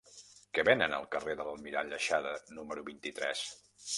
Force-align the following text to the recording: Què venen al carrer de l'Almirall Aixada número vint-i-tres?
Què 0.57 0.63
venen 0.69 0.95
al 0.99 1.05
carrer 1.15 1.35
de 1.41 1.45
l'Almirall 1.49 1.93
Aixada 1.99 2.33
número 2.61 2.87
vint-i-tres? 2.91 3.45